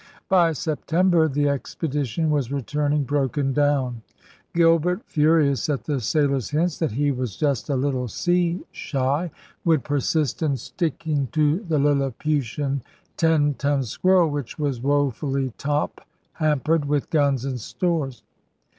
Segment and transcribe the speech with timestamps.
[0.29, 4.01] By September the expedition was returning broken down.
[4.55, 9.29] Gilbert, furious at the sailors' hints that he was just a little sea shy,
[9.63, 11.79] would persist in sticking X4 210 ELIZABETHAN SEA DOGS to the
[12.33, 12.81] Lilliputian
[13.15, 16.01] ten ton Squirrel, which was woe fully top
[16.33, 18.23] hampered with guns and stores.